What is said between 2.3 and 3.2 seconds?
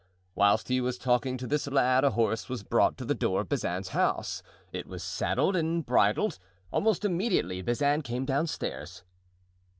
was brought to the